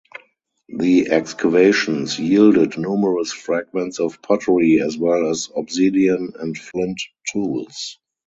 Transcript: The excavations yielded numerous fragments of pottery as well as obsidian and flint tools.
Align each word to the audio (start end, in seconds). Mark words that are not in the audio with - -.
The 0.79 1.09
excavations 1.11 2.17
yielded 2.17 2.75
numerous 2.75 3.31
fragments 3.31 3.99
of 3.99 4.19
pottery 4.23 4.81
as 4.81 4.97
well 4.97 5.29
as 5.29 5.51
obsidian 5.55 6.33
and 6.39 6.57
flint 6.57 6.99
tools. 7.31 7.99